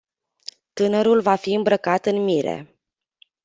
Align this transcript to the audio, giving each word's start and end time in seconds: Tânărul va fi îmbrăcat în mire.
Tânărul 0.73 1.21
va 1.21 1.35
fi 1.35 1.53
îmbrăcat 1.53 2.05
în 2.05 2.23
mire. 2.23 2.77